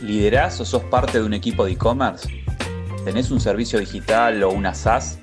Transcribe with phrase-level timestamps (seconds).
[0.00, 2.28] ¿Liderás o sos parte de un equipo de e-commerce?
[3.04, 5.18] ¿Tenés un servicio digital o una SaaS?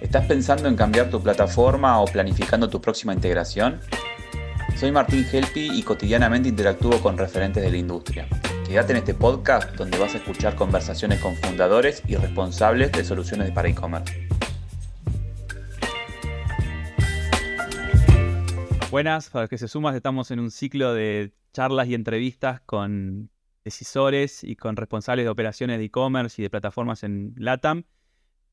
[0.00, 3.80] ¿Estás pensando en cambiar tu plataforma o planificando tu próxima integración?
[4.76, 8.28] Soy Martín Helpi y cotidianamente interactúo con referentes de la industria.
[8.64, 13.50] Quédate en este podcast donde vas a escuchar conversaciones con fundadores y responsables de soluciones
[13.50, 14.28] para e-commerce.
[18.92, 23.30] Buenas, para los que se suman, estamos en un ciclo de charlas y entrevistas con
[23.64, 27.84] decisores y con responsables de operaciones de e-commerce y de plataformas en LATAM.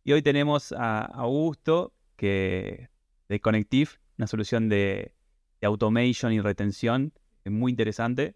[0.03, 2.89] Y hoy tenemos a Augusto, que
[3.27, 5.13] de Connective, una solución de,
[5.61, 7.11] automation y retención
[7.45, 8.35] muy interesante,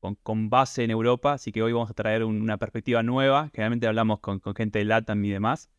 [0.00, 1.34] con, base en Europa.
[1.34, 3.50] Así que hoy vamos a traer una perspectiva nueva.
[3.52, 5.70] Generalmente hablamos con, gente de LATAM y demás.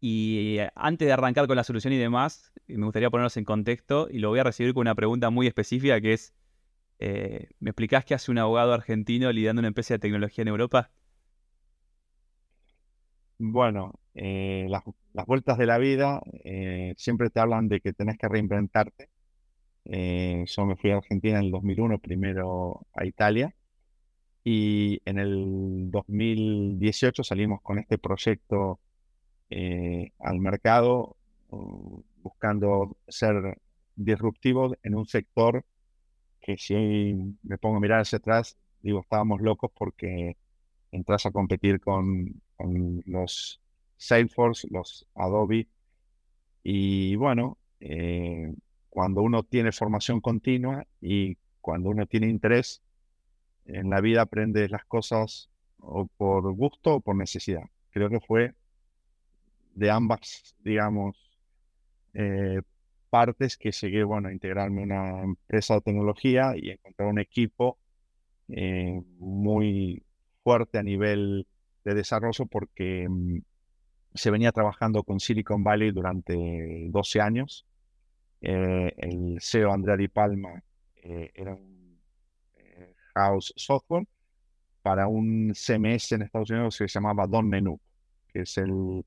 [0.00, 4.08] Y eh, antes de arrancar con la solución y demás, me gustaría ponernos en contexto
[4.10, 6.34] y lo voy a recibir con una pregunta muy específica que es,
[6.98, 10.90] eh, ¿Me explicás qué hace un abogado argentino liderando una empresa de tecnología en Europa?
[13.38, 14.82] Bueno, eh, las,
[15.26, 19.10] vueltas de la vida eh, siempre te hablan de que tenés que reinventarte.
[19.84, 23.54] yo me fui a Argentina en el 2001, primero a Italia,
[24.44, 28.80] y en el 2018 salimos con este proyecto
[30.20, 31.16] al mercado,
[31.50, 33.58] uh, buscando ser
[33.96, 35.64] disruptivos en un sector
[36.46, 36.74] que si
[37.42, 40.36] me pongo a mirar hacia atrás, digo, estábamos locos porque
[40.92, 42.40] entras a competir con,
[43.06, 43.60] los
[43.96, 45.66] Salesforce, los Adobe.
[46.62, 48.54] Y bueno, eh,
[48.88, 52.80] cuando uno tiene formación continua y cuando uno tiene interés
[53.64, 55.50] en la vida, aprende las cosas
[55.80, 57.64] o por gusto o por necesidad.
[57.90, 58.54] Creo que fue
[59.74, 61.16] de ambas, digamos,
[62.14, 62.62] eh,
[63.16, 67.78] partes que llegué, bueno, a integrarme en una empresa de tecnología y encontrar un equipo
[68.48, 70.02] eh, muy
[70.44, 71.46] fuerte a nivel
[71.82, 73.38] de desarrollo porque mm,
[74.12, 76.34] se venía trabajando con Silicon Valley durante
[76.90, 77.64] 12 años.
[78.42, 80.62] Eh, el CEO Andrea Di Palma
[80.96, 81.98] eh, era un
[83.14, 84.06] house software
[84.82, 87.80] para un CMS en Estados Unidos que se llamaba Don Menu,
[88.28, 89.06] que es el,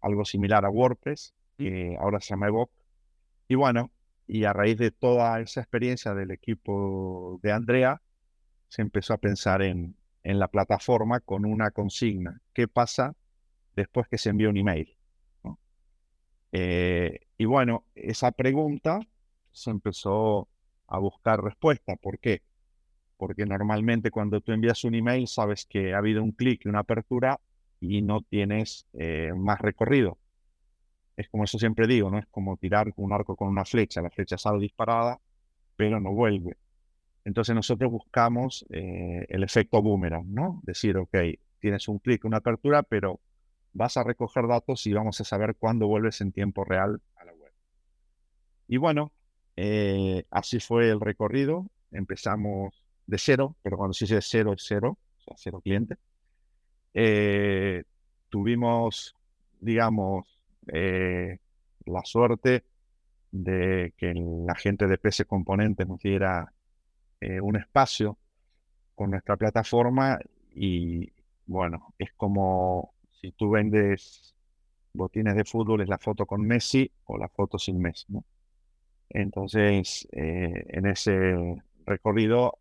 [0.00, 2.77] algo similar a WordPress, que ahora se llama Evoque
[3.48, 3.90] y bueno,
[4.26, 8.02] y a raíz de toda esa experiencia del equipo de Andrea,
[8.68, 12.42] se empezó a pensar en, la plataforma con una consigna.
[12.52, 13.16] ¿Qué pasa
[13.74, 14.94] después que se envía un email?
[16.52, 19.00] Eh, y bueno, esa pregunta
[19.52, 20.48] se empezó
[20.86, 21.96] a buscar respuesta.
[21.96, 22.42] ¿Por qué?
[23.16, 26.80] Porque normalmente cuando tú envías un email sabes que ha habido un clic y una
[26.80, 27.40] apertura
[27.80, 30.18] y no tienes eh, más recorrido
[31.18, 32.18] es como eso siempre digo, ¿no?
[32.18, 35.20] Es como tirar un arco con una flecha, la flecha sale disparada,
[35.74, 36.56] pero no vuelve.
[37.24, 40.60] Entonces nosotros buscamos eh, el efecto boomerang, ¿no?
[40.62, 41.16] Decir, ok,
[41.58, 43.18] tienes un clic, una apertura, pero
[43.72, 47.32] vas a recoger datos y vamos a saber cuándo vuelves en tiempo real a la
[47.34, 47.52] web.
[48.68, 49.10] Y bueno,
[49.56, 51.66] eh, así fue el recorrido.
[51.90, 55.96] Empezamos de cero, pero cuando se dice cero es cero, o sea, cero cliente.
[56.94, 57.82] Eh,
[58.28, 59.16] tuvimos,
[59.60, 60.37] digamos,
[60.72, 61.38] eh,
[61.86, 62.64] la suerte
[63.30, 66.52] de que la gente de PC Componentes nos diera
[67.20, 68.18] eh, un espacio
[68.94, 70.18] con nuestra plataforma
[70.54, 71.12] y
[71.46, 74.34] bueno, es como si tú vendes
[74.92, 78.06] botines de fútbol, es la foto con Messi o la foto sin Messi.
[79.10, 82.58] Entonces, eh, en ese recorrido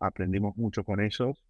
[0.00, 1.44] aprendimos mucho con ellos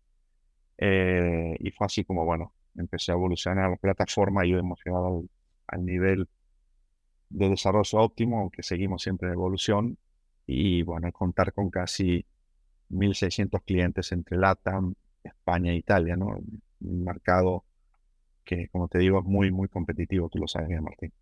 [0.81, 5.25] y fue así como, bueno, empecé a evolucionar la plataforma y hemos llegado
[5.69, 6.29] al, nivel
[7.31, 9.99] de desarrollo óptimo, aunque seguimos siempre en evolución.
[10.47, 12.25] Y bueno, contar con casi
[12.91, 16.39] 1.600 clientes entre LATAM, España e Italia, ¿no?
[16.81, 17.65] Un mercado
[18.45, 21.13] que, como te digo, es muy, muy competitivo, tú lo sabes bien, Martín.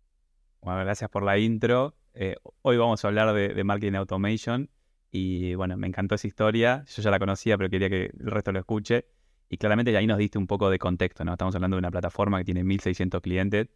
[0.61, 1.95] Bueno, gracias por la intro.
[2.13, 4.69] Eh, hoy vamos a hablar de, de, marketing automation
[5.11, 6.83] y bueno, me encantó esa historia.
[6.87, 9.05] Yo ya la conocía, pero quería que el resto lo escuche.
[9.49, 11.33] Y claramente ahí nos diste un poco de contexto, ¿no?
[11.33, 13.67] Estamos hablando de una plataforma que tiene 1.600 clientes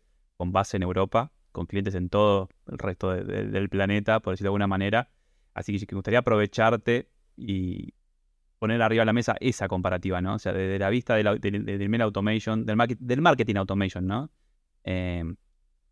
[0.42, 4.50] con base en Europa, con clientes en todo el resto del planeta, por decirlo de
[4.54, 5.12] alguna manera.
[5.54, 7.94] Así que me gustaría aprovecharte y
[8.58, 10.34] poner arriba de la mesa esa comparativa, ¿no?
[10.34, 14.32] O sea, desde la vista del, del, automation, del, del, marketing automation, ¿no?
[14.84, 15.36] Em,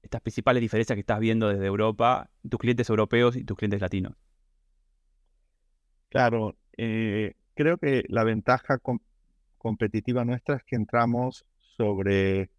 [0.02, 4.14] estas principales diferencias que estás viendo desde Europa, tus clientes europeos y tus clientes latinos.
[6.10, 8.80] Claro, eh, creo que la ventaja
[9.60, 11.46] competitiva nuestra es que entramos
[11.78, 12.50] sobre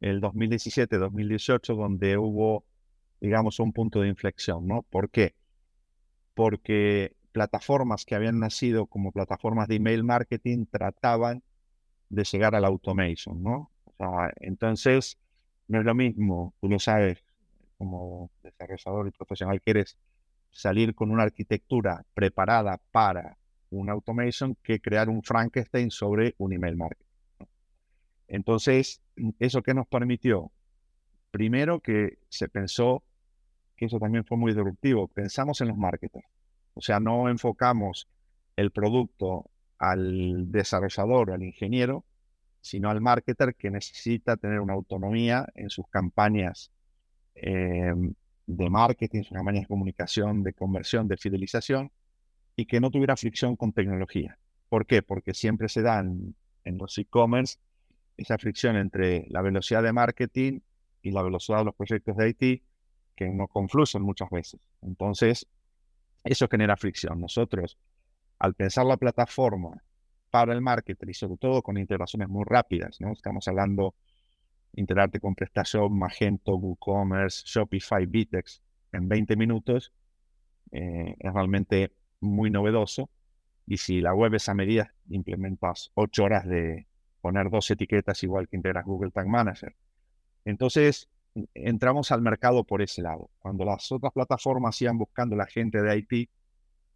[0.00, 2.64] el 2017-2018, donde hubo,
[3.20, 4.82] digamos, un punto de inflexión, ¿no?
[4.82, 5.34] ¿Por qué?
[6.34, 11.42] Porque plataformas que habían nacido como plataformas de email marketing trataban
[12.08, 13.70] de llegar a la automation, ¿no?
[13.84, 15.18] O sea, entonces,
[15.68, 17.22] no es lo mismo, tú lo sabes,
[17.78, 19.96] como desarrollador y profesional, quieres
[20.50, 23.36] salir con una arquitectura preparada para
[23.70, 27.09] un automation que crear un Frankenstein sobre un email marketing.
[28.30, 29.02] Entonces,
[29.40, 30.52] ¿eso qué nos permitió?
[31.32, 33.02] Primero que se pensó,
[33.76, 36.26] que eso también fue muy disruptivo, pensamos en los marketers.
[36.74, 38.08] O sea, no enfocamos
[38.54, 42.04] el producto al desarrollador, al ingeniero,
[42.60, 46.70] sino al marketer que necesita tener una autonomía en sus campañas
[47.34, 47.92] eh,
[48.46, 51.90] de marketing, sus campañas de comunicación, de conversión, de fidelización,
[52.54, 54.38] y que no tuviera fricción con tecnología.
[54.68, 55.02] ¿Por qué?
[55.02, 57.58] Porque siempre se dan en los e-commerce
[58.20, 60.60] esa fricción entre la velocidad de marketing
[61.02, 62.62] y la velocidad de los proyectos de IT
[63.16, 64.60] que no confluyen muchas veces.
[64.82, 65.46] Entonces,
[66.24, 67.20] eso genera fricción.
[67.20, 67.78] Nosotros,
[68.38, 69.82] al pensar la plataforma
[70.30, 73.12] para el marketing y sobre todo con integraciones muy rápidas, ¿no?
[73.12, 73.94] Estamos hablando
[74.74, 78.62] integrarte con PrestaShop, Magento, WooCommerce, Shopify, Vitex
[78.92, 79.92] en 20 minutos,
[80.72, 83.10] eh, es realmente muy novedoso.
[83.66, 86.86] Y si la web es a medida, implementas 8 horas de
[87.20, 89.74] poner dos etiquetas igual que integras Google Tag Manager.
[90.44, 91.08] Entonces,
[91.54, 93.30] entramos al mercado por ese lado.
[93.38, 96.30] Cuando las otras plataformas iban buscando la gente de IT,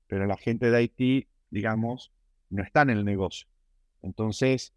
[0.07, 2.13] pero la gente de IT, digamos,
[2.51, 3.49] no está en el negocio.
[4.03, 4.73] Entonces,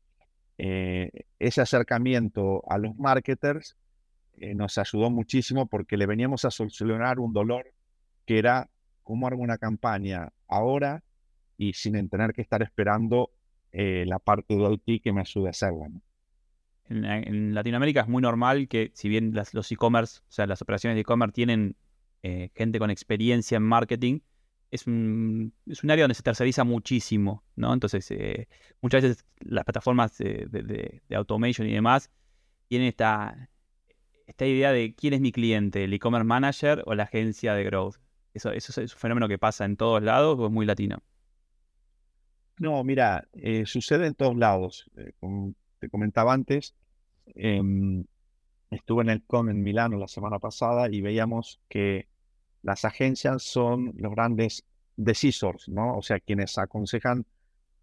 [0.58, 3.78] eh, ese acercamiento a los marketers
[4.38, 7.74] eh, nos ayudó muchísimo porque le veníamos a solucionar un dolor
[8.26, 8.70] que era
[9.04, 11.04] cómo hago una campaña ahora
[11.58, 13.32] y sin tener que estar esperando
[13.72, 15.90] eh, la parte de IT que me ayude a hacerla.
[16.90, 21.02] En, Latinoamérica es muy normal que si bien los e-commerce, o sea, las operaciones de
[21.02, 21.76] e-commerce tienen
[22.24, 24.20] eh, gente con experiencia en marketing,
[24.72, 27.74] es un, es un área donde se terceriza muchísimo, ¿no?
[27.74, 28.48] Entonces, eh,
[28.82, 32.12] muchas veces las plataformas de, automation y demás
[32.68, 33.50] tienen esta,
[34.26, 37.96] esta idea de quién es mi cliente, el e-commerce manager o la agencia de growth.
[38.34, 41.02] Eso, eso es un fenómeno que pasa en todos lados es muy latino.
[42.60, 44.90] No, mira, eh, sucede en todos lados.
[45.20, 46.76] como te comentaba antes,
[47.36, 48.06] em,
[48.72, 52.08] estuve en el CON en Milano la semana pasada y veíamos que
[52.64, 54.66] las agencias son los grandes
[54.96, 55.96] decisors, ¿no?
[55.98, 57.26] O sea, quienes aconsejan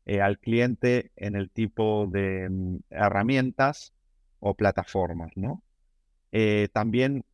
[0.07, 3.95] eh, al cliente en el tipo de mm, herramientas
[4.41, 5.63] o plataformas, ¿no?
[6.33, 7.25] Eh, también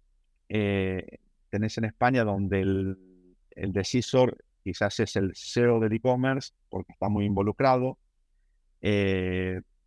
[0.49, 7.09] eh, tenés en España donde el decisor quizás es el CEO del e-commerce porque está
[7.09, 7.99] muy involucrado,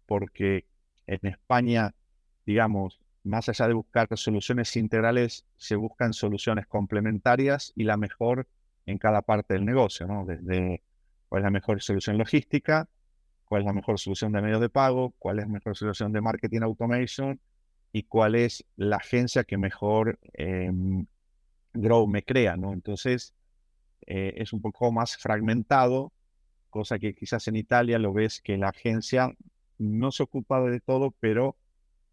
[0.05, 0.65] porque
[1.07, 1.93] en España,
[2.45, 8.47] digamos, más allá de buscar soluciones integrales, se buscan soluciones complementarias y la mejor
[8.85, 10.25] en cada parte del negocio, ¿no?
[10.25, 10.83] Desde
[11.29, 12.87] cuál es la mejor solución logística,
[13.45, 16.21] cuál es la mejor solución de medios de pago, cuál es la mejor solución de
[16.21, 17.39] marketing automation
[17.91, 21.05] y cuál es la agencia que mejor em,
[21.73, 22.73] grow me crea, ¿no?
[22.73, 23.33] Entonces,
[24.07, 26.11] eh, es un poco más fragmentado,
[26.69, 29.31] cosa que quizás en Italia lo ves que la agencia
[29.77, 31.55] no se ocupa de todo, pero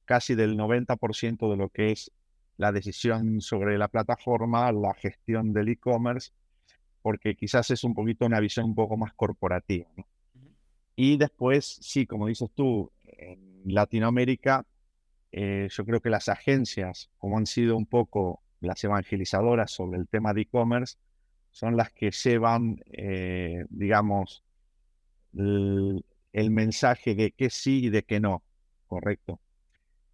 [0.04, 2.10] casi del 90% de lo que es
[2.56, 6.32] la decisión sobre la plataforma, la gestión del e-commerce,
[7.00, 9.88] porque quizás es un poquito una visión un poco más corporativa.
[10.94, 14.66] Y después, sí, como dices tú, en Latinoamérica,
[15.32, 20.09] eh, yo creo que las agencias, como han sido un poco las evangelizadoras sobre el
[20.09, 20.97] tema de e-commerce,
[21.50, 24.42] son las que llevan, eh, digamos,
[25.35, 26.04] el,
[26.50, 28.42] mensaje de que sí y de que no,
[28.87, 29.40] ¿correcto?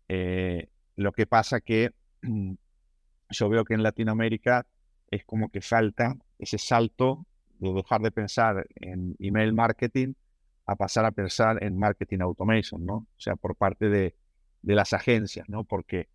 [0.09, 1.93] Eh, lo que pasa que
[3.31, 4.67] yo veo que en Latinoamérica
[5.11, 7.27] es como que falta ese salto
[7.59, 10.15] de dejar de pensar en email marketing
[10.67, 12.95] a pasar a pensar en marketing automation, ¿no?
[12.95, 14.15] O sea, por parte de,
[14.63, 15.65] de las agencias, ¿no?
[15.65, 16.09] Porque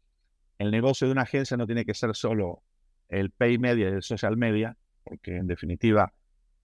[0.60, 2.62] el negocio de una agencia no tiene que ser solo
[3.10, 4.78] el pay media y el social media,
[5.12, 6.14] porque en definitiva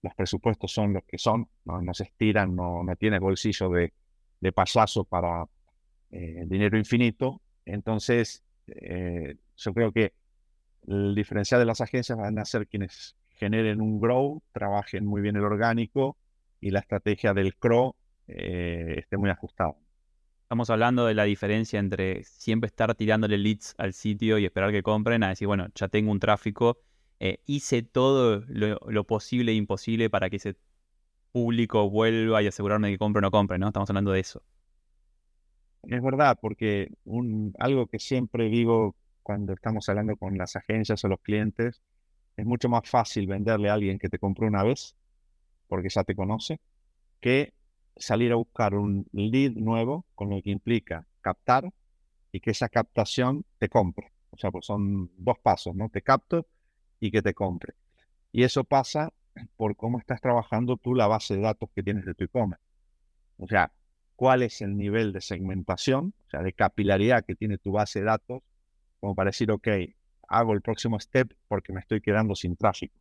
[0.00, 3.92] los presupuestos son los que son, no, se estiran, no, no tiene bolsillo de,
[4.40, 5.44] de pasazo para
[6.10, 7.42] eh, dinero infinito.
[7.66, 10.14] Entonces, eh, yo creo que
[10.86, 15.36] el diferencial de las agencias van a ser quienes generen un grow, trabajen muy bien
[15.36, 16.16] el orgánico
[16.58, 17.96] y la estrategia del CRO
[18.28, 19.74] eh, esté muy ajustada.
[20.40, 24.82] Estamos hablando de la diferencia entre siempre estar tirándole leads al sitio y esperar que
[24.82, 26.78] compren, a decir, bueno, ya tengo un tráfico,
[27.46, 30.56] hice todo lo, lo, posible e imposible para que ese
[31.32, 33.68] público vuelva y asegurarme que compre o no compre, ¿no?
[33.68, 34.42] Estamos hablando de eso.
[35.82, 41.08] Es verdad, porque un, algo que siempre digo cuando estamos hablando con las agencias o
[41.08, 41.82] los clientes,
[42.36, 44.94] es mucho más fácil venderle a alguien que te compró una vez
[45.68, 46.60] porque ya te conoce,
[47.20, 47.52] que
[47.96, 51.70] salir a buscar un lead nuevo, con lo que implica captar
[52.32, 54.12] y que esa captación te compre.
[54.30, 55.88] O sea, pues son dos pasos, ¿no?
[55.90, 56.46] Te capto
[57.00, 57.74] y que te compre.
[58.32, 59.12] Y eso pasa
[59.56, 62.64] por cómo estás trabajando tú la base de datos que tienes de tu e-commerce.
[63.38, 63.72] O sea,
[64.16, 68.06] cuál es el nivel de segmentación, o sea, de capilaridad que tiene tu base de
[68.06, 68.42] datos,
[69.00, 69.68] como para decir, ok,
[70.28, 72.98] hago el próximo step porque me estoy quedando sin tráfico.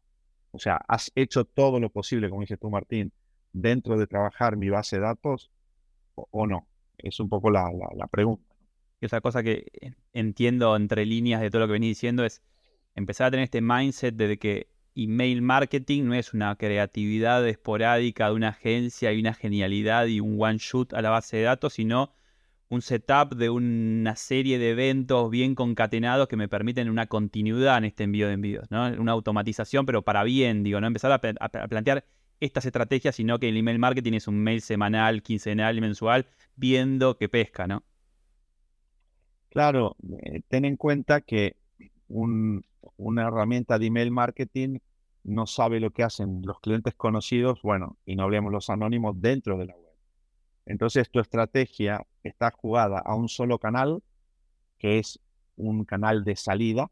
[0.52, 3.12] O sea, has hecho todo lo posible, como dices tú, Martín,
[3.52, 5.52] dentro de trabajar mi base de datos
[6.16, 6.68] o, no.
[6.98, 8.56] Es un poco la, la pregunta.
[9.02, 9.68] Esa cosa que
[10.14, 12.42] entiendo entre líneas de todo lo que venís diciendo es
[12.98, 18.34] empezar a tener este mindset de que email marketing no es una creatividad esporádica de
[18.34, 22.12] una agencia y una genialidad y un one shoot a la base de datos, sino
[22.70, 27.86] un setup de una serie de eventos bien concatenados que me permiten una continuidad en
[27.86, 28.88] este envío de envíos, ¿no?
[28.88, 31.20] Una automatización, pero para bien, digo, no empezar a,
[31.70, 32.04] plantear
[32.40, 36.26] estas estrategias, sino que el email marketing es un mail semanal, quincenal y mensual,
[36.56, 37.84] viendo que pesca, ¿no?
[39.50, 41.56] Claro, eh, ten en cuenta que
[42.98, 44.80] una herramienta de email marketing
[45.24, 49.58] no sabe lo que hacen los clientes conocidos, bueno, y no hablemos los anónimos dentro
[49.58, 49.94] de la web.
[50.66, 54.02] Entonces tu estrategia está jugada a un solo canal,
[54.78, 55.20] que es
[55.56, 56.90] un canal de salida,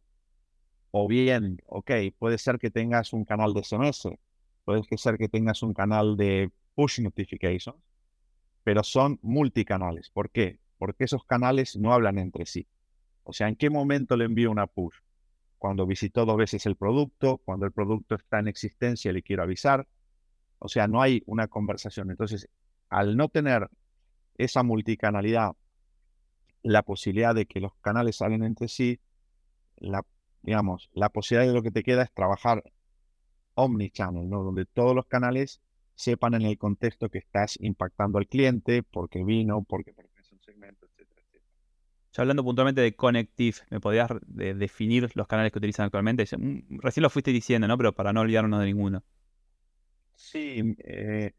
[0.91, 4.17] o bien, ok, puede ser que tengas un canal de SMS,
[4.63, 7.77] puede ser que tengas un canal de push notifications,
[8.63, 10.09] pero son multicanales.
[10.09, 10.59] ¿Por qué?
[10.77, 12.67] Porque esos canales no hablan entre sí.
[13.23, 14.95] O sea, ¿en qué momento le envío una push?
[15.65, 19.87] Cuando visitó dos veces el producto, cuando el producto está en existencia le quiero avisar.
[20.59, 22.11] O sea, no hay una conversación.
[22.11, 22.47] Entonces,
[22.87, 23.67] al no tener
[24.37, 25.53] esa multicanalidad,
[26.61, 28.99] la posibilidad de que los canales salen entre sí,
[29.77, 30.05] la,
[30.43, 32.63] digamos, la posibilidad de lo que te queda es trabajar
[33.55, 34.43] omnichannel, ¿no?
[34.43, 35.61] Donde todos los canales
[35.95, 40.41] sepan en el contexto que estás impactando al cliente, porque vino, porque pertenece a un
[40.43, 40.85] segmento,
[42.21, 46.25] hablando puntualmente de Connective, ¿me podías definir los canales que utilizan actualmente?
[46.37, 47.77] Mm, recién lo fuiste diciendo, ¿no?
[47.77, 49.03] Pero para no olvidarnos de ninguno.
[50.15, 51.33] Sí, eh,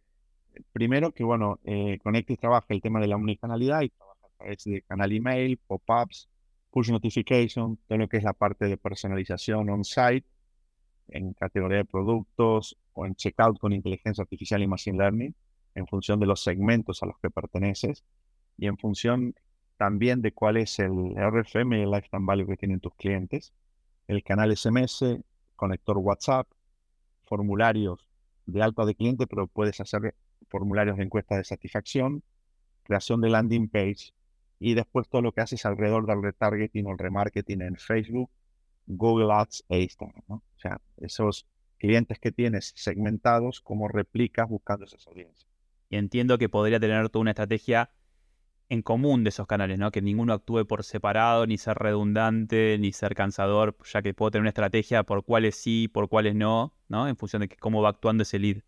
[0.73, 4.64] primero que, bueno, eh, Connective trabaja el tema de la unicanalidad y trabaja a través
[4.64, 6.28] de canal email, pop-ups,
[6.71, 10.26] push notification, todo lo que es la parte de personalización on-site,
[11.09, 15.35] en categoría de productos o en checkout con inteligencia artificial y machine learning,
[15.75, 18.04] en función de los segmentos a los que perteneces
[18.59, 19.35] y en función
[19.76, 23.52] también de cuál es el RFM y el lifetime value que tienen tus clientes,
[24.09, 25.04] el canal SMS,
[25.54, 26.47] conector WhatsApp,
[27.25, 28.09] formularios
[28.47, 30.14] de alta de cliente, pero puedes hacer
[30.49, 32.23] formularios de encuesta de satisfacción,
[32.85, 34.12] creación de landing page
[34.59, 38.30] y después todo lo que haces alrededor del retargeting o el remarketing en Facebook,
[38.87, 40.23] Google Ads e Instagram.
[40.28, 41.47] O sea, esos
[41.78, 45.47] clientes que tienes segmentados, cómo replicas buscando esas audiencias.
[45.90, 47.90] Y entiendo que podría tener toda una estrategia
[48.68, 49.90] en común de esos canales, ¿no?
[49.90, 54.42] Que ninguno actúe por separado, ni ser redundante, ni ser cansador, ya que puedo tener
[54.42, 57.08] una estrategia por cuáles sí, por cuáles no, ¿no?
[57.08, 58.62] En función de cómo va actuando ese lead.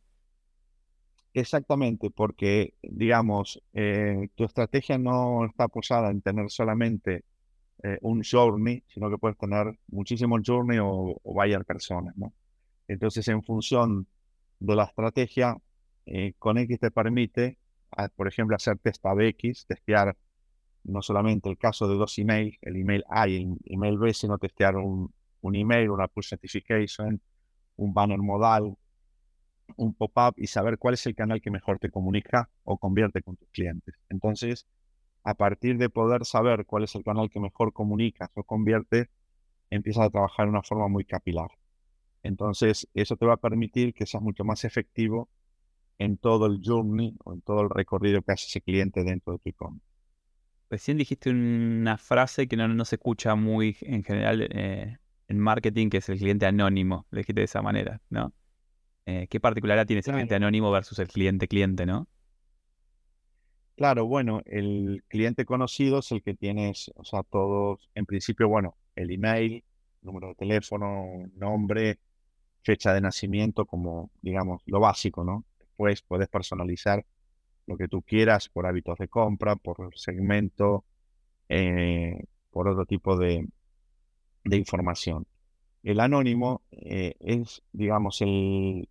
[1.34, 7.24] Exactamente, porque, digamos, eh, tu estrategia no está posada en tener solamente
[7.82, 12.32] eh, un journey, sino que puedes tener muchísimos journey o, o varias personas, ¿no?
[12.88, 14.08] Entonces, en función
[14.60, 15.56] de la estrategia,
[16.06, 17.57] eh, X te permite
[18.16, 20.16] por ejemplo, hacer test ABX, testear
[20.84, 24.38] no solamente el caso de dos emails, el email A y el email B, sino
[24.38, 27.20] testear un, un email, una push notification,
[27.76, 28.76] un banner modal,
[29.76, 33.36] un pop-up y saber cuál es el canal que mejor te comunica o convierte con
[33.36, 33.94] tus clientes.
[34.08, 34.66] Entonces,
[35.24, 39.10] a partir de poder saber cuál es el canal que mejor comunica o convierte,
[39.70, 41.50] empiezas a trabajar de una forma muy capilar.
[42.22, 45.28] Entonces, eso te va a permitir que seas mucho más efectivo
[45.98, 49.38] en todo el journey o en todo el recorrido que hace ese cliente dentro de
[49.40, 49.84] tu e-commerce.
[50.70, 55.98] Recién dijiste una frase que no, se escucha muy en general eh, en marketing, que
[55.98, 57.06] es el cliente anónimo.
[57.10, 58.32] Lo dijiste de esa manera, ¿no?
[59.06, 62.06] Eh, ¿Qué particularidad tiene ese cliente anónimo versus el cliente cliente, no?
[63.76, 68.76] Claro, bueno, el cliente conocido es el que tienes, o sea, todos, en principio, bueno,
[68.96, 69.64] el email,
[70.02, 72.00] número de teléfono, nombre,
[72.62, 75.44] fecha de nacimiento, como, digamos, lo básico, ¿no?
[75.78, 77.06] Después puedes personalizar
[77.66, 80.84] lo que tú quieras por hábitos de compra, por segmento,
[81.48, 83.46] eh, por otro tipo de,
[84.50, 85.24] información.
[85.84, 88.88] El anónimo eh, es, digamos, el,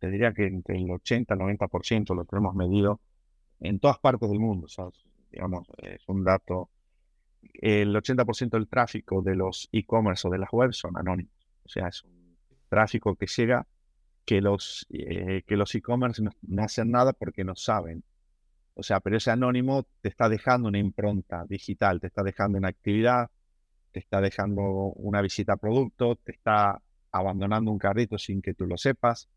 [0.00, 3.00] te diría que entre el 80 y el 90% lo tenemos medido
[3.60, 4.66] en todas partes del mundo.
[4.66, 4.86] O sea,
[5.30, 6.68] digamos, es un dato.
[7.54, 11.32] El 80% del tráfico de los e-commerce o de las webs son anónimos.
[11.64, 12.36] O sea, es un
[12.68, 13.64] tráfico que llega
[14.28, 16.32] que los eh, que los e-commerce no,
[16.62, 18.04] hacen nada porque no saben.
[18.74, 22.68] O sea, pero ese anónimo te está dejando una impronta digital, te está dejando una
[22.68, 23.30] actividad,
[23.90, 24.62] te está dejando
[24.96, 29.30] una visita a producto, te está abandonando un carrito sin que tú lo sepas.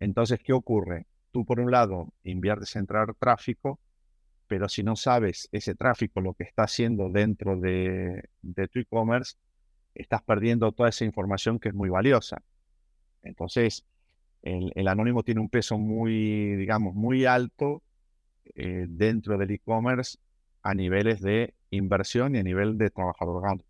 [0.00, 1.06] Entonces, ¿qué ocurre?
[1.30, 3.78] Tú, por un lado, inviertes en traer tráfico,
[4.48, 8.28] pero si no sabes ese tráfico, lo que está haciendo dentro de,
[8.72, 9.36] tu e-commerce,
[9.94, 12.42] estás perdiendo toda esa información que es muy valiosa.
[13.22, 13.84] Entonces,
[14.46, 17.82] el, anónimo tiene un peso muy, digamos, muy alto
[18.54, 20.18] eh, dentro del e-commerce
[20.62, 23.68] a niveles de inversión y a nivel de trabajador orgánico.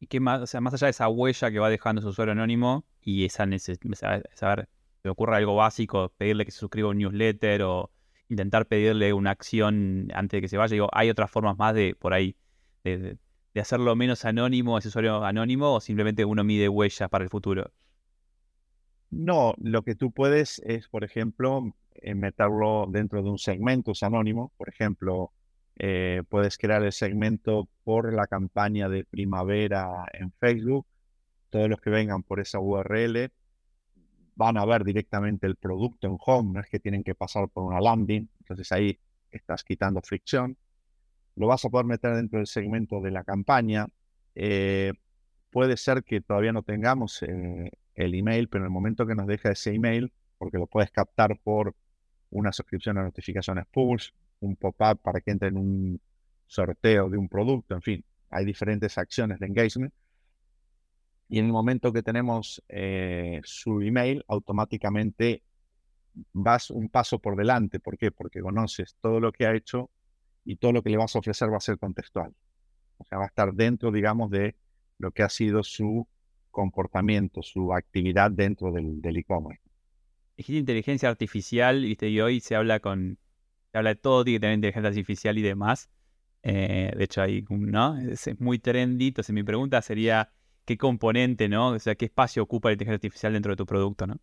[0.00, 2.32] Y qué más, o sea, más allá de esa huella que va dejando su usuario
[2.32, 4.68] anónimo y esa necesidad, saber,
[5.04, 7.90] me ocurre algo básico, pedirle que se suscriba a un newsletter o
[8.28, 11.94] intentar pedirle una acción antes de que se vaya, digo, hay otras formas más de,
[11.94, 12.36] por ahí,
[12.82, 13.18] de,
[13.60, 17.70] hacerlo menos anónimo, ese usuario anónimo, o simplemente uno mide huellas para el futuro.
[19.10, 24.02] No, lo que tú puedes es, por ejemplo, eh, meterlo dentro de un segmento, es
[24.02, 25.32] anónimo, por ejemplo,
[25.78, 30.86] eh, puedes crear el segmento por la campaña de primavera en Facebook.
[31.50, 33.30] Todos los que vengan por esa URL
[34.34, 37.64] van a ver directamente el producto en home, no es que tienen que pasar por
[37.64, 38.28] una landing.
[38.40, 38.98] Entonces ahí
[39.30, 40.56] estás quitando fricción.
[41.36, 43.86] Lo vas a poder meter dentro del segmento de la campaña.
[44.34, 44.92] Eh,
[45.50, 49.26] puede ser que todavía no tengamos eh, el email, pero en el momento que nos
[49.26, 51.74] deja ese email, porque lo puedes captar por
[52.30, 54.10] una suscripción a notificaciones push,
[54.40, 56.00] un pop-up para que entre en un
[56.46, 59.92] sorteo de un producto, en fin, hay diferentes acciones de engagement.
[61.28, 65.42] Y en el momento que tenemos eh, su email, automáticamente
[66.32, 67.80] vas un paso por delante.
[67.80, 68.12] ¿Por qué?
[68.12, 69.90] Porque conoces todo lo que ha hecho
[70.44, 72.32] y todo lo que le vas a ofrecer va a ser contextual.
[72.98, 74.54] O sea, va a estar dentro, digamos, de
[74.98, 76.06] lo que ha sido su
[76.56, 79.60] comportamiento, su actividad dentro del e-commerce.
[80.38, 82.08] Existe inteligencia artificial, ¿viste?
[82.08, 83.18] y hoy se habla con
[83.74, 85.90] habla de todo, tiene que tener inteligencia artificial y demás.
[86.42, 87.98] Eh, de hecho, hay, ¿no?
[87.98, 89.08] Es, muy trendy.
[89.08, 90.30] Entonces, mi pregunta sería,
[90.64, 91.68] ¿qué componente, ¿no?
[91.72, 94.16] O sea, ¿qué espacio ocupa la inteligencia artificial dentro de tu producto, ¿no?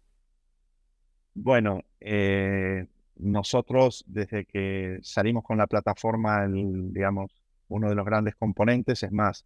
[1.35, 7.31] Bueno, eh, nosotros desde que salimos con la plataforma, digamos,
[7.67, 9.45] uno de los grandes componentes, es más,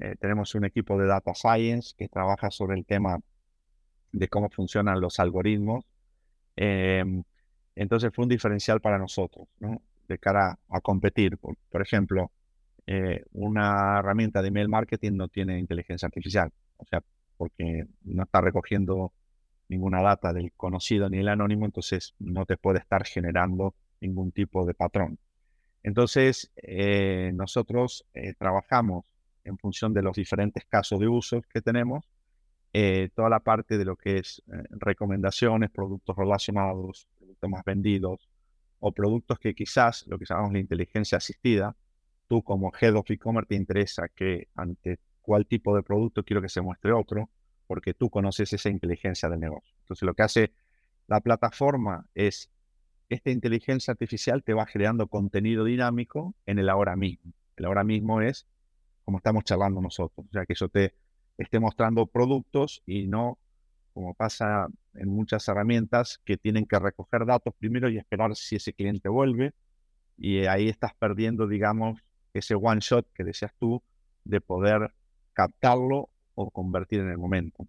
[0.00, 3.20] eh, tenemos un equipo de Data Science que trabaja sobre el tema
[4.12, 5.84] de cómo funcionan los algoritmos.
[6.56, 7.22] Em,
[7.76, 9.82] entonces fue un diferencial para nosotros, ¿no?
[10.08, 11.38] De cara a competir.
[11.38, 12.30] Por, ejemplo,
[12.86, 17.02] eh, una herramienta de email marketing no tiene inteligencia artificial, o sea,
[17.36, 19.12] porque no está recogiendo
[19.68, 24.66] ninguna data del conocido ni el anónimo, entonces no te puede estar generando ningún tipo
[24.66, 25.18] de patrón.
[25.82, 29.04] Entonces, eh, nosotros eh, trabajamos
[29.44, 32.08] en función de los diferentes casos de uso que tenemos,
[33.14, 37.08] toda la parte de lo que es recomendaciones, productos relacionados,
[37.48, 38.28] más vendidos
[38.80, 41.74] o productos que quizás, lo que llamamos la inteligencia asistida,
[42.28, 46.48] tú como head of e-commerce te interesa que ante cuál tipo de producto quiero que
[46.48, 47.28] se muestre otro,
[47.66, 49.74] porque tú conoces esa inteligencia del negocio.
[49.80, 50.52] Entonces lo que hace
[51.08, 52.50] la plataforma es,
[53.08, 57.32] esta inteligencia artificial te va generando contenido dinámico en el ahora mismo.
[57.56, 58.46] El ahora mismo es
[59.10, 60.94] como estamos charlando nosotros, o sea, que eso te
[61.36, 63.38] esté mostrando productos y no
[63.92, 68.72] como pasa en muchas herramientas que tienen que recoger datos primero y esperar si ese
[68.72, 69.52] cliente vuelve.
[70.16, 71.98] Y ahí estás perdiendo, digamos,
[72.34, 73.82] ese one shot que decías tú
[74.22, 74.92] de poder
[75.32, 77.66] captarlo o convertir en el momento.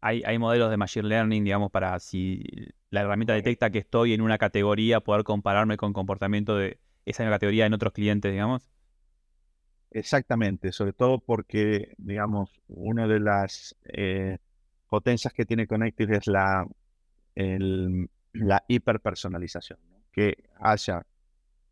[0.00, 2.42] Hay, hay modelos de Machine Learning, digamos, para si
[2.88, 7.66] la herramienta detecta que estoy en una categoría, poder compararme con comportamiento de esa categoría
[7.66, 8.70] en otros clientes, digamos.
[9.92, 14.38] Exactamente, sobre todo porque, digamos, una de las eh,
[14.88, 16.66] potencias que tiene Connective es la,
[17.34, 19.78] la hiperpersonalización,
[20.12, 21.04] que haya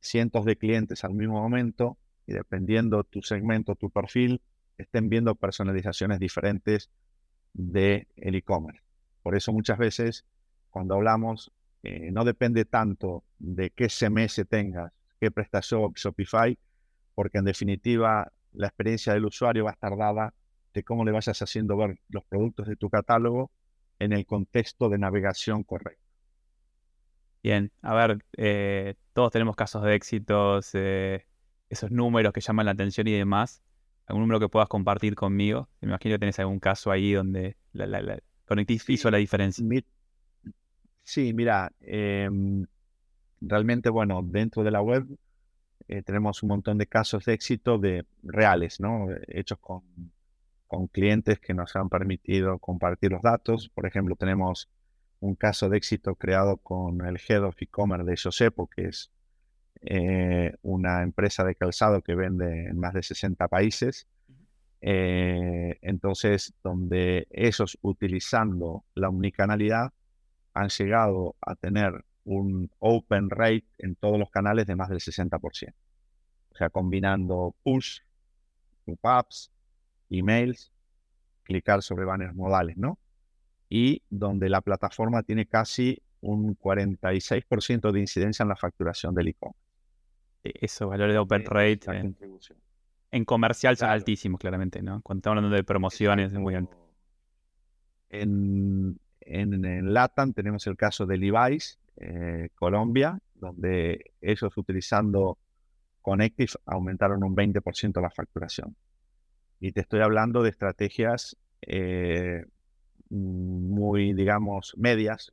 [0.00, 4.40] cientos de clientes al mismo momento y dependiendo tu segmento, tu perfil,
[4.78, 6.90] estén viendo personalizaciones diferentes
[7.52, 8.83] del el e-commerce.
[9.22, 10.24] Por eso muchas veces
[10.70, 11.52] cuando hablamos,
[11.83, 16.59] eh, no depende tanto de qué CMS tengas, qué prestación Shopify,
[17.18, 20.33] porque en definitiva la experiencia del usuario va a estar dada
[20.72, 23.50] de cómo le vayas haciendo ver los productos de tu catálogo
[23.98, 26.07] en el contexto de navegación correcto.
[27.42, 31.26] Bien, a ver, eh, todos tenemos casos de éxitos, eh,
[31.68, 33.64] esos números que llaman la atención y demás.
[34.07, 35.68] ¿Algún número que puedas compartir conmigo?
[35.81, 38.22] Me imagino que tenés algún caso ahí donde la, la,
[38.87, 39.66] hizo la diferencia.
[41.02, 42.64] sí, mira, em,
[43.40, 45.04] realmente, bueno, dentro de la web
[45.86, 49.06] eh, tenemos un montón de casos de éxito de reales, ¿no?
[49.28, 49.82] Hechos con
[50.68, 53.70] con clientes que nos han permitido compartir los datos.
[53.70, 54.68] Por ejemplo, tenemos
[55.18, 59.10] un caso de éxito creado con el Head of E-Commerce de Josepo, que es
[59.80, 64.06] eh, una empresa de calzado que vende en más de 60 países.
[64.80, 69.92] Eh, entonces, donde ellos utilizando la omnicanalidad
[70.52, 75.72] han llegado a tener un open rate en todos los canales de más del 60%.
[76.50, 78.00] O sea, combinando push,
[78.84, 79.50] pop-ups,
[80.10, 80.70] emails,
[81.44, 82.98] clicar sobre banners modales, ¿no?
[83.70, 89.60] Y donde la plataforma tiene casi un 46% de incidencia en la facturación del e-commerce.
[90.44, 92.16] E-, esos valores de open rate en,
[93.10, 95.00] en, comercial son altísimos, claramente, ¿no?
[95.00, 96.76] Cuando estamos hablando de promociones, es muy alto.
[98.10, 105.38] En, en, LATAM tenemos el caso de Levi's, eh, Colombia, donde ellos utilizando
[106.00, 108.76] Connective aumentaron un 20% la facturación.
[109.61, 112.44] Y te estoy hablando de estrategias eh,
[113.11, 115.32] muy, digamos, medias,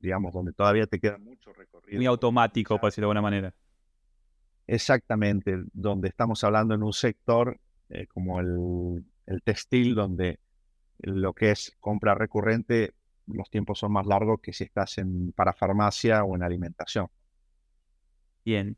[0.00, 1.98] digamos, donde todavía te queda mucho recorrido.
[1.98, 3.54] Muy automático, por decirlo de alguna manera.
[4.66, 7.58] Exactamente, donde estamos hablando en un sector
[7.90, 10.40] eh, como el, el, textil, donde
[10.98, 12.94] lo que es compra recurrente,
[13.32, 17.08] los tiempos son más largos que si estás en para farmacia o en alimentación.
[18.44, 18.76] Bien.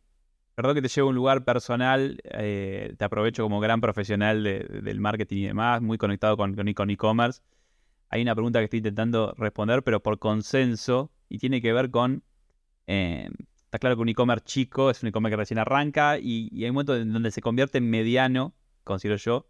[0.55, 5.01] Perdón que te llevo a un lugar personal, eh, te aprovecho como gran profesional del
[5.01, 7.41] marketing y demás, muy conectado con e-commerce.
[8.11, 12.25] Hay una pregunta que estoy intentando responder, pero por consenso, y tiene que ver con
[12.87, 13.31] eh,
[13.71, 16.75] Está claro que un e-commerce chico es un e-commerce que recién arranca y, hay un
[16.75, 19.47] momento en donde se convierte en mediano, considero yo,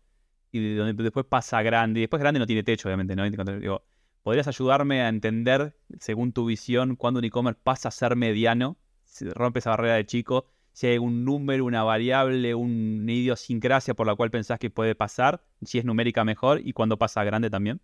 [0.53, 2.01] y donde después pasa grande.
[2.01, 3.25] Y después grande no tiene techo, obviamente, ¿no?
[3.25, 3.83] Digo,
[4.23, 8.77] ¿podrías ayudarme a entender, según tu visión, cuándo un e-commerce pasa a ser mediano?
[9.05, 14.07] Si rompe esa barrera de chico, si hay un número, una variable, una idiosincrasia por
[14.07, 17.81] la cual pensás que puede pasar, si es numérica mejor y cuándo pasa grande también.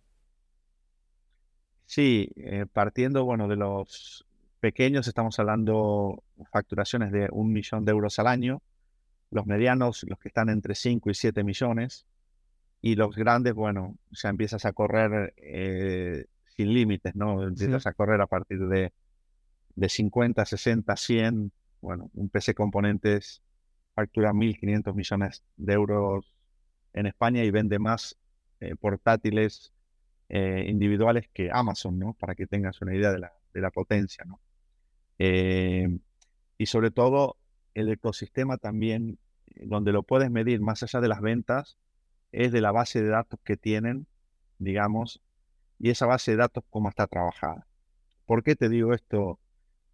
[1.85, 4.25] Sí, eh, partiendo, bueno, de los
[4.59, 8.61] pequeños estamos hablando facturaciones de un millón de euros al año,
[9.31, 12.05] los medianos, los que están entre 5 y 7 millones,
[12.87, 17.43] y los grandes, bueno, ya empiezas a correr eh, sin límites, ¿no?
[17.43, 18.93] Empiezas a correr a partir de,
[19.75, 23.41] de 50, 60, 100, bueno, un PC Componentes
[23.93, 26.33] factura 1.500 millones de euros
[26.93, 28.15] en España y vende más
[28.61, 29.73] eh, portátiles
[30.29, 32.13] eh, individuales que Amazon, ¿no?
[32.13, 34.39] Para que tengas una idea de la, de la potencia, ¿no?
[35.19, 35.89] Eh,
[36.57, 37.35] y sobre todo
[37.73, 39.19] el ecosistema también,
[39.55, 41.77] donde lo puedes medir más allá de las ventas,
[42.37, 44.05] es de la base de datos que tienen,
[44.59, 45.21] digamos,
[45.79, 47.65] y esa base de datos cómo está trabajada.
[48.27, 49.39] ¿Por qué te digo esto?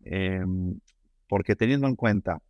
[0.04, 0.80] Em,
[1.30, 2.42] porque teniendo en cuenta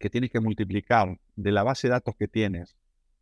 [0.00, 2.74] que tienes que multiplicar de la base de datos que tienes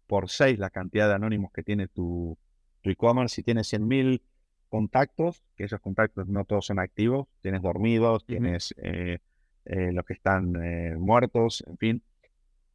[0.06, 2.38] por 6 la cantidad de anónimos que tiene tu
[2.84, 4.22] e-commerce, si tienes 100.000
[4.68, 9.18] contactos, que esos contactos no todos son activos, tienes dormidos, tienes eh,
[9.64, 12.02] eh, los que están eh, muertos, en fin.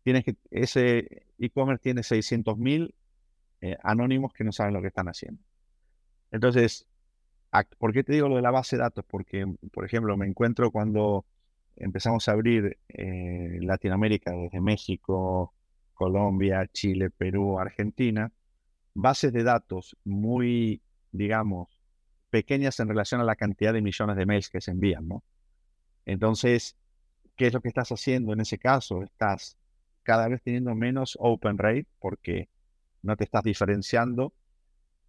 [0.04, 2.94] Tienes que, ese e-commerce tiene 600.000
[3.84, 5.42] anónimos que no saben lo que están haciendo.
[6.32, 6.86] Entonces,
[7.78, 9.04] ¿por qué te digo lo de la base de datos?
[9.08, 11.26] Porque, por ejemplo, me encuentro cuando
[11.76, 15.54] empezamos a abrir Latinoamérica desde México,
[15.94, 18.32] Colombia, Chile, Perú, Argentina,
[18.94, 21.82] bases de datos muy, digamos,
[22.30, 25.24] pequeñas en relación a la cantidad de millones de mails que se envían, ¿no?
[26.06, 26.78] Entonces,
[27.36, 29.04] ¿qué es lo que estás haciendo en ese caso?
[29.04, 29.58] Estás
[30.04, 32.50] cada vez teniendo menos open rate porque
[33.02, 34.34] no te estás diferenciando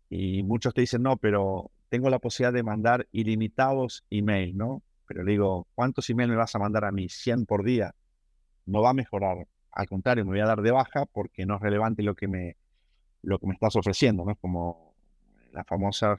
[0.09, 4.83] y muchos te dicen, no, pero tengo la posibilidad de mandar ilimitados emails, ¿no?
[5.07, 7.09] Pero digo, ¿cuántos emails me vas a mandar a mí?
[7.09, 7.95] 100 por día.
[8.67, 9.47] No va a mejorar.
[9.73, 12.57] Al contrario, me voy a dar de baja porque no es relevante lo que me,
[13.23, 14.37] lo que me estás ofreciendo, ¿no?
[14.37, 14.95] Como
[15.53, 16.17] la famosa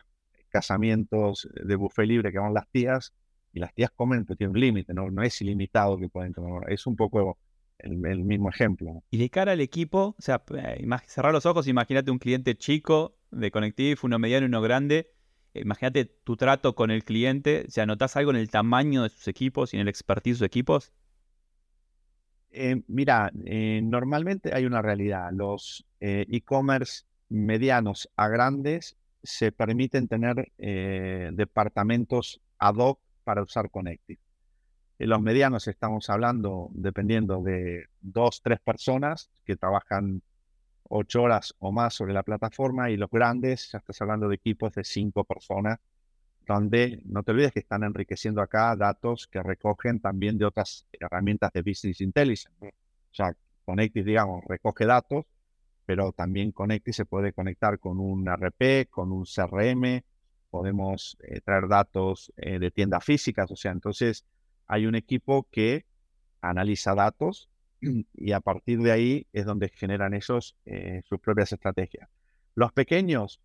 [0.49, 3.13] casamientos de buffet libre que van las tías
[3.53, 5.09] y las tías comen, pero tiene un límite, ¿no?
[5.09, 6.71] no es ilimitado que pueden comer.
[6.71, 7.37] Es un poco
[7.83, 9.03] el, mismo ejemplo.
[9.09, 13.15] Y de cara al equipo, o sea, eh, cerrar los ojos, imagínate un cliente chico
[13.31, 15.11] de Connective, uno mediano y uno grande.
[15.53, 19.27] Imagínate tu trato con el cliente, o sea, ¿notas algo en el tamaño de sus
[19.27, 20.93] equipos y en el expertise de sus equipos?
[22.51, 25.29] Eh, mira, eh, normalmente hay una realidad.
[25.33, 34.19] Los e-commerce medianos a grandes se permiten tener eh, departamentos ad hoc para usar Connective.
[35.01, 40.21] En los medianos estamos hablando, dependiendo de dos, tres personas que trabajan
[40.83, 44.71] ocho horas o más sobre la plataforma y los grandes, ya estás hablando de equipos
[44.73, 45.79] de cinco personas,
[46.45, 51.51] donde no te olvides que están enriqueciendo acá datos que recogen también de otras herramientas
[51.51, 52.51] de Business Intelligence.
[52.61, 52.69] O
[53.09, 53.35] sea,
[53.65, 55.25] Connective, digamos, recoge datos
[55.83, 60.03] pero también Connecti se puede conectar con un RP, con un CRM,
[60.51, 64.25] podemos eh, traer datos eh, de tiendas físicas, o sea, entonces
[64.71, 65.85] hay un equipo que
[66.39, 67.49] analiza datos
[68.13, 72.09] y a partir de ahí es donde generan esos eh, sus propias estrategias.
[72.55, 73.41] Los pequeños,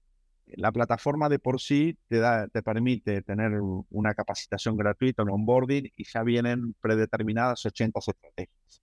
[0.46, 3.60] la plataforma de por sí te, da, te permite tener
[3.90, 8.82] una capacitación gratuita, un onboarding y ya vienen predeterminadas 80 estrategias.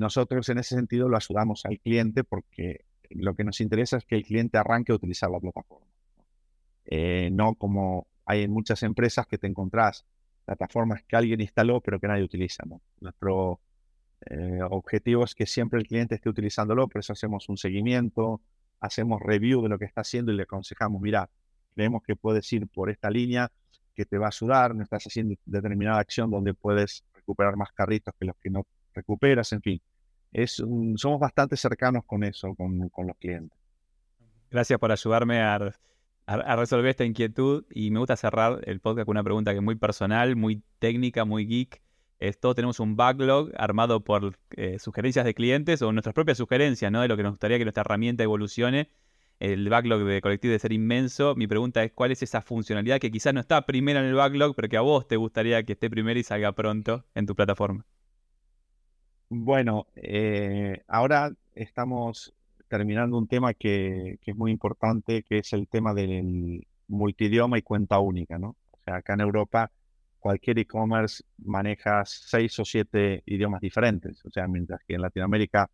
[0.00, 4.16] nosotros en ese sentido lo ayudamos al cliente porque lo que nos interesa es que
[4.16, 5.86] el cliente arranque a utilizar la plataforma.
[6.86, 10.04] Eh, no como hay en muchas empresas que te encontrás
[10.44, 12.64] plataformas que alguien instaló pero que nadie utiliza.
[13.00, 13.60] Nuestro
[14.26, 18.40] eh, objetivo es que siempre el cliente esté utilizándolo, por eso hacemos un seguimiento,
[18.80, 21.28] hacemos review de lo que está haciendo y le aconsejamos, mira,
[21.74, 23.50] creemos que puedes ir por esta línea
[23.94, 28.14] que te va a ayudar, no estás haciendo determinada acción donde puedes recuperar más carritos
[28.18, 29.80] que los que no recuperas, en fin.
[30.32, 30.54] Es
[30.96, 33.56] somos bastante cercanos con eso, con, con los clientes.
[34.50, 35.72] Gracias por ayudarme a
[36.26, 39.62] a, resolver esta inquietud y me gusta cerrar el podcast con una pregunta que es
[39.62, 41.82] muy personal, muy técnica, muy geek.
[42.18, 46.90] Es, todos tenemos un backlog armado por eh, sugerencias de clientes o nuestras propias sugerencias,
[46.90, 47.02] ¿no?
[47.02, 48.88] De lo que nos gustaría que nuestra herramienta evolucione.
[49.40, 51.34] El backlog de colectivo debe ser inmenso.
[51.34, 54.54] Mi pregunta es, ¿cuál es esa funcionalidad que quizás no está primera en el backlog,
[54.54, 57.84] pero que a vos te gustaría que esté primera y salga pronto en tu plataforma?
[59.28, 62.32] Bueno, eh, ahora estamos
[62.76, 68.00] terminando un tema que, es muy importante, que es el tema del multidioma y cuenta
[68.00, 68.56] única, ¿no?
[68.72, 69.70] O sea, acá en Europa
[70.18, 74.24] cualquier e-commerce maneja seis o siete idiomas diferentes.
[74.26, 75.70] O sea, mientras que en Latinoamérica,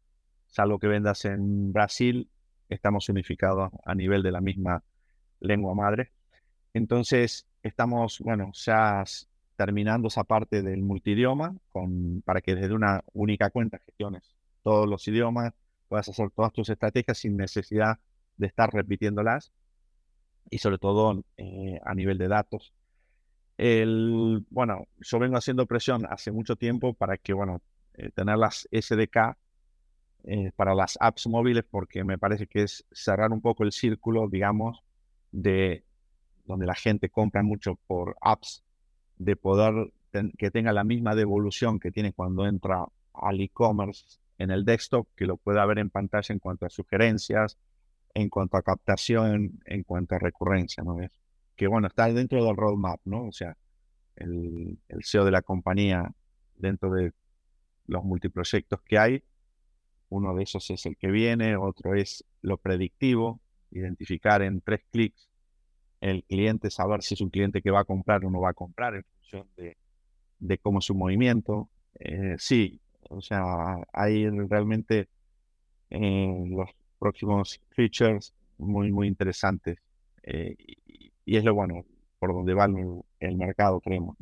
[0.46, 2.28] salvo que vendas en Brasil,
[2.68, 4.82] estamos unificados a nivel de la misma
[5.40, 6.12] lengua madre.
[6.74, 9.04] Entonces, estamos, bueno, ya
[9.56, 15.08] terminando esa parte del multidioma con, para que desde una única cuenta gestiones todos los
[15.08, 15.54] idiomas,
[15.90, 17.98] puedas hacer todas tus estrategias sin necesidad
[18.36, 19.50] de estar repitiéndolas
[20.48, 22.72] y sobre todo eh, a nivel de datos.
[23.58, 27.60] El, bueno, yo vengo haciendo presión hace mucho tiempo para que, bueno,
[27.94, 29.36] eh, tener las SDK
[30.22, 34.28] eh, para las apps móviles porque me parece que es cerrar un poco el círculo,
[34.28, 34.84] digamos,
[35.32, 35.84] de
[36.44, 38.62] donde la gente compra mucho por apps,
[39.18, 39.92] de poder
[40.38, 45.26] que tenga la misma devolución que tiene cuando entra al e-commerce en el desktop, que
[45.26, 47.58] lo pueda ver en pantalla en cuanto a sugerencias,
[48.14, 50.98] en cuanto a captación, en cuanto a recurrencia, ¿no?
[51.02, 51.10] Es
[51.56, 53.26] que bueno, está dentro del roadmap, ¿no?
[53.26, 53.54] O sea,
[54.16, 56.10] el, el CEO de la compañía
[56.56, 57.12] dentro de
[57.86, 59.22] los multiproyectos que hay,
[60.08, 65.28] uno de esos es el que viene, otro es lo predictivo, identificar en tres clics
[66.00, 68.54] el cliente, saber si es un cliente que va a comprar o no va a
[68.54, 69.76] comprar en función de,
[70.38, 71.68] de cómo es su movimiento.
[71.98, 72.79] Eh, sí,
[73.10, 75.08] o sea, hay realmente
[75.90, 79.78] eh, los próximos features muy, muy interesantes.
[80.22, 80.54] Eh,
[81.26, 81.84] y, es lo bueno,
[82.18, 84.16] por donde va el, mercado, creemos.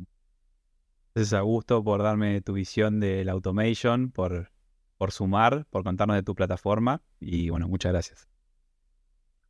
[1.13, 4.51] Gracias, Augusto, por darme tu visión del automation, por,
[4.97, 7.01] por sumar, por contarnos de tu plataforma.
[7.19, 8.27] Y bueno, muchas gracias.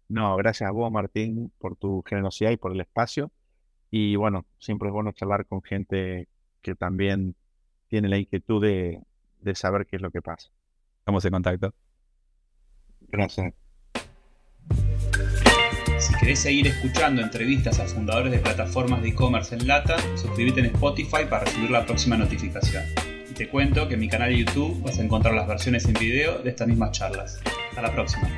[0.09, 3.31] No, gracias a vos, Martín, por tu generosidad y por el espacio.
[3.89, 6.27] Y bueno, siempre es bueno charlar con gente
[6.61, 7.35] que también
[7.87, 9.01] tiene la inquietud de,
[9.39, 10.49] de saber qué es lo que pasa.
[10.99, 11.73] Estamos en contacto.
[13.07, 13.53] Gracias.
[15.99, 20.67] Si querés seguir escuchando entrevistas a fundadores de plataformas de e-commerce en Lata, suscríbete en
[20.67, 22.83] Spotify para recibir la próxima notificación.
[23.29, 25.93] Y te cuento que en mi canal de YouTube vas a encontrar las versiones en
[25.93, 27.41] video de estas mismas charlas.
[27.69, 28.29] Hasta la próxima.